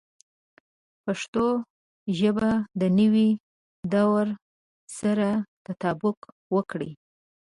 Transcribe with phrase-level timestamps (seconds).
[1.03, 1.45] پښتو
[2.19, 2.49] ژبه
[2.81, 3.29] د نوي
[3.93, 4.25] دور
[4.99, 5.27] سره
[5.65, 6.17] تطابق
[6.55, 6.91] وکړي.